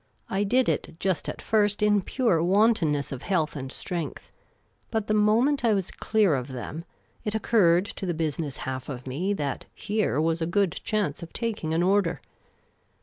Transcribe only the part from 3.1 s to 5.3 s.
of health and strength; but the